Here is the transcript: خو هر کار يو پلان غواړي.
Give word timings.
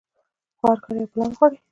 خو 0.59 0.65
هر 0.71 0.77
کار 0.83 0.95
يو 0.99 1.11
پلان 1.13 1.29
غواړي. 1.37 1.57